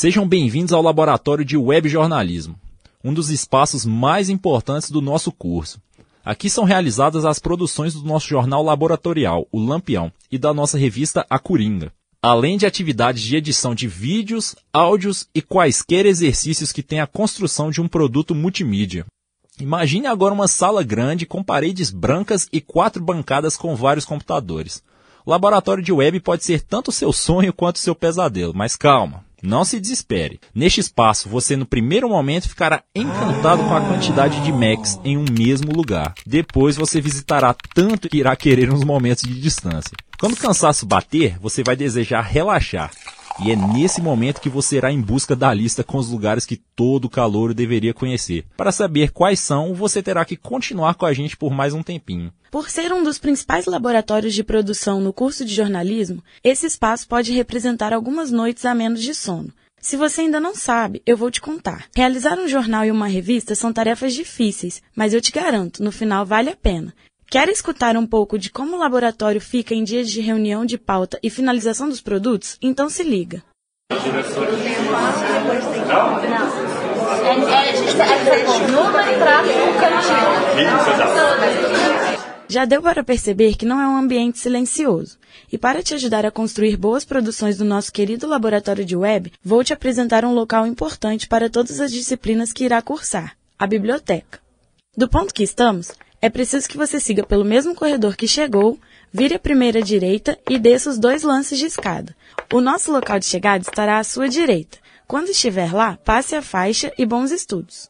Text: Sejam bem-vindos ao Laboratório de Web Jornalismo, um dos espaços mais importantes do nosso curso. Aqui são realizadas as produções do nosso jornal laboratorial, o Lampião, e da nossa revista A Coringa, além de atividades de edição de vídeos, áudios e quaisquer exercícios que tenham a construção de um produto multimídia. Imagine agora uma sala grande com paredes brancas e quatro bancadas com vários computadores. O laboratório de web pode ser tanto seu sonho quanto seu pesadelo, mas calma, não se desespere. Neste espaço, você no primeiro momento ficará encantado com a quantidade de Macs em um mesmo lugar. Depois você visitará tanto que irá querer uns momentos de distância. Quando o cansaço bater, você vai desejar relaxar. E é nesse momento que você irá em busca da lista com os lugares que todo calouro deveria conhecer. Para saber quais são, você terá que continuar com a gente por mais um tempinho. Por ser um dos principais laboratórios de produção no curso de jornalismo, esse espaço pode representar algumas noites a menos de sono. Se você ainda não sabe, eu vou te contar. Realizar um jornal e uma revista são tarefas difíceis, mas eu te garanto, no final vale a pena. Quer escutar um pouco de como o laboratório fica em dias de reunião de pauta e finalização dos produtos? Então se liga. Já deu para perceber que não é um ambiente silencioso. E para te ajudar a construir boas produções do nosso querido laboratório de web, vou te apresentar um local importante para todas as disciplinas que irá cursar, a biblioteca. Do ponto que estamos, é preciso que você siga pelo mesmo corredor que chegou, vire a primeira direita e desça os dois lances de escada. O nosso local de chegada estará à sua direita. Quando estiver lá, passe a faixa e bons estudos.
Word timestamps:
Sejam 0.00 0.26
bem-vindos 0.26 0.72
ao 0.72 0.80
Laboratório 0.80 1.44
de 1.44 1.58
Web 1.58 1.86
Jornalismo, 1.86 2.58
um 3.04 3.12
dos 3.12 3.28
espaços 3.28 3.84
mais 3.84 4.30
importantes 4.30 4.90
do 4.90 5.02
nosso 5.02 5.30
curso. 5.30 5.78
Aqui 6.24 6.48
são 6.48 6.64
realizadas 6.64 7.26
as 7.26 7.38
produções 7.38 7.92
do 7.92 8.02
nosso 8.02 8.26
jornal 8.26 8.62
laboratorial, 8.62 9.46
o 9.52 9.62
Lampião, 9.62 10.10
e 10.32 10.38
da 10.38 10.54
nossa 10.54 10.78
revista 10.78 11.26
A 11.28 11.38
Coringa, 11.38 11.92
além 12.22 12.56
de 12.56 12.64
atividades 12.64 13.22
de 13.22 13.36
edição 13.36 13.74
de 13.74 13.86
vídeos, 13.86 14.56
áudios 14.72 15.28
e 15.34 15.42
quaisquer 15.42 16.06
exercícios 16.06 16.72
que 16.72 16.82
tenham 16.82 17.04
a 17.04 17.06
construção 17.06 17.70
de 17.70 17.82
um 17.82 17.86
produto 17.86 18.34
multimídia. 18.34 19.04
Imagine 19.60 20.06
agora 20.06 20.32
uma 20.32 20.48
sala 20.48 20.82
grande 20.82 21.26
com 21.26 21.44
paredes 21.44 21.90
brancas 21.90 22.48
e 22.50 22.58
quatro 22.58 23.04
bancadas 23.04 23.54
com 23.54 23.76
vários 23.76 24.06
computadores. 24.06 24.82
O 25.26 25.30
laboratório 25.30 25.84
de 25.84 25.92
web 25.92 26.18
pode 26.20 26.42
ser 26.42 26.62
tanto 26.62 26.90
seu 26.90 27.12
sonho 27.12 27.52
quanto 27.52 27.78
seu 27.78 27.94
pesadelo, 27.94 28.54
mas 28.54 28.76
calma, 28.76 29.28
não 29.42 29.64
se 29.64 29.80
desespere. 29.80 30.40
Neste 30.54 30.80
espaço, 30.80 31.28
você 31.28 31.56
no 31.56 31.66
primeiro 31.66 32.08
momento 32.08 32.48
ficará 32.48 32.82
encantado 32.94 33.62
com 33.64 33.74
a 33.74 33.80
quantidade 33.80 34.40
de 34.42 34.52
Macs 34.52 35.00
em 35.04 35.16
um 35.16 35.24
mesmo 35.30 35.72
lugar. 35.72 36.14
Depois 36.26 36.76
você 36.76 37.00
visitará 37.00 37.54
tanto 37.74 38.08
que 38.08 38.18
irá 38.18 38.34
querer 38.36 38.72
uns 38.72 38.84
momentos 38.84 39.24
de 39.24 39.40
distância. 39.40 39.96
Quando 40.18 40.34
o 40.34 40.36
cansaço 40.36 40.84
bater, 40.84 41.38
você 41.40 41.62
vai 41.62 41.74
desejar 41.74 42.20
relaxar. 42.20 42.90
E 43.42 43.50
é 43.50 43.56
nesse 43.56 44.02
momento 44.02 44.40
que 44.40 44.50
você 44.50 44.76
irá 44.76 44.92
em 44.92 45.00
busca 45.00 45.34
da 45.34 45.52
lista 45.54 45.82
com 45.82 45.96
os 45.96 46.10
lugares 46.10 46.44
que 46.44 46.56
todo 46.76 47.08
calouro 47.08 47.54
deveria 47.54 47.94
conhecer. 47.94 48.44
Para 48.54 48.70
saber 48.70 49.12
quais 49.12 49.40
são, 49.40 49.72
você 49.72 50.02
terá 50.02 50.26
que 50.26 50.36
continuar 50.36 50.94
com 50.94 51.06
a 51.06 51.14
gente 51.14 51.38
por 51.38 51.50
mais 51.50 51.72
um 51.72 51.82
tempinho. 51.82 52.30
Por 52.50 52.68
ser 52.68 52.92
um 52.92 53.02
dos 53.02 53.18
principais 53.18 53.64
laboratórios 53.64 54.34
de 54.34 54.44
produção 54.44 55.00
no 55.00 55.12
curso 55.12 55.42
de 55.42 55.54
jornalismo, 55.54 56.22
esse 56.44 56.66
espaço 56.66 57.08
pode 57.08 57.32
representar 57.32 57.94
algumas 57.94 58.30
noites 58.30 58.66
a 58.66 58.74
menos 58.74 59.00
de 59.00 59.14
sono. 59.14 59.50
Se 59.80 59.96
você 59.96 60.20
ainda 60.20 60.38
não 60.38 60.54
sabe, 60.54 61.00
eu 61.06 61.16
vou 61.16 61.30
te 61.30 61.40
contar. 61.40 61.86
Realizar 61.96 62.38
um 62.38 62.46
jornal 62.46 62.84
e 62.84 62.90
uma 62.90 63.06
revista 63.06 63.54
são 63.54 63.72
tarefas 63.72 64.12
difíceis, 64.12 64.82
mas 64.94 65.14
eu 65.14 65.22
te 65.22 65.32
garanto, 65.32 65.82
no 65.82 65.90
final 65.90 66.26
vale 66.26 66.50
a 66.50 66.56
pena. 66.56 66.92
Quer 67.30 67.48
escutar 67.48 67.96
um 67.96 68.04
pouco 68.04 68.36
de 68.36 68.50
como 68.50 68.74
o 68.74 68.78
laboratório 68.80 69.40
fica 69.40 69.72
em 69.72 69.84
dias 69.84 70.10
de 70.10 70.20
reunião 70.20 70.66
de 70.66 70.76
pauta 70.76 71.16
e 71.22 71.30
finalização 71.30 71.88
dos 71.88 72.00
produtos? 72.00 72.58
Então 72.60 72.90
se 72.90 73.04
liga. 73.04 73.44
Já 82.48 82.64
deu 82.64 82.82
para 82.82 83.04
perceber 83.04 83.54
que 83.54 83.64
não 83.64 83.80
é 83.80 83.86
um 83.86 83.96
ambiente 83.96 84.40
silencioso. 84.40 85.16
E 85.52 85.56
para 85.56 85.84
te 85.84 85.94
ajudar 85.94 86.26
a 86.26 86.32
construir 86.32 86.76
boas 86.76 87.04
produções 87.04 87.56
do 87.56 87.64
nosso 87.64 87.92
querido 87.92 88.26
laboratório 88.26 88.84
de 88.84 88.96
web, 88.96 89.32
vou 89.44 89.62
te 89.62 89.72
apresentar 89.72 90.24
um 90.24 90.34
local 90.34 90.66
importante 90.66 91.28
para 91.28 91.48
todas 91.48 91.78
as 91.78 91.92
disciplinas 91.92 92.52
que 92.52 92.64
irá 92.64 92.82
cursar, 92.82 93.36
a 93.56 93.68
biblioteca. 93.68 94.40
Do 94.96 95.08
ponto 95.08 95.32
que 95.32 95.44
estamos, 95.44 95.92
é 96.22 96.28
preciso 96.28 96.68
que 96.68 96.76
você 96.76 97.00
siga 97.00 97.24
pelo 97.24 97.44
mesmo 97.44 97.74
corredor 97.74 98.14
que 98.14 98.28
chegou, 98.28 98.78
vire 99.12 99.34
a 99.34 99.38
primeira 99.38 99.80
direita 99.80 100.38
e 100.48 100.58
desça 100.58 100.90
os 100.90 100.98
dois 100.98 101.22
lances 101.22 101.58
de 101.58 101.66
escada. 101.66 102.14
O 102.52 102.60
nosso 102.60 102.92
local 102.92 103.18
de 103.18 103.24
chegada 103.24 103.62
estará 103.62 103.98
à 103.98 104.04
sua 104.04 104.28
direita. 104.28 104.78
Quando 105.06 105.30
estiver 105.30 105.72
lá, 105.72 105.98
passe 106.04 106.36
a 106.36 106.42
faixa 106.42 106.92
e 106.98 107.06
bons 107.06 107.30
estudos. 107.30 107.88